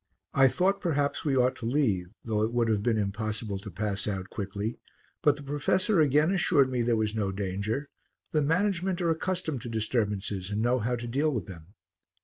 I 0.33 0.47
thought 0.47 0.81
perhaps 0.81 1.23
we 1.23 1.37
ought 1.37 1.55
to 1.57 1.67
leave, 1.67 2.07
though 2.25 2.41
it 2.41 2.51
would 2.51 2.69
have 2.69 2.81
been 2.81 2.97
impossible 2.97 3.59
to 3.59 3.69
pass 3.69 4.07
out 4.07 4.31
quickly, 4.31 4.79
but 5.21 5.35
the 5.35 5.43
professor 5.43 6.01
again 6.01 6.31
assured 6.31 6.71
me 6.71 6.81
there 6.81 6.95
was 6.95 7.13
no 7.13 7.31
danger; 7.31 7.87
the 8.31 8.41
management 8.41 8.99
are 9.03 9.11
accustomed 9.11 9.61
to 9.61 9.69
disturbances 9.69 10.49
and 10.49 10.59
know 10.59 10.79
how 10.79 10.95
to 10.95 11.05
deal 11.05 11.31
with 11.31 11.45
them. 11.45 11.75